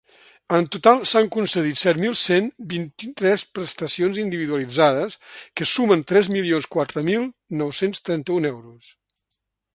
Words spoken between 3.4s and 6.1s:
prestacions individualitzades que sumen